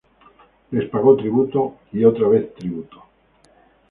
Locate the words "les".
0.71-0.87